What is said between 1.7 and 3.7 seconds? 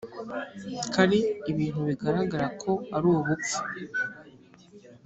bigaragara ko ari ubupfu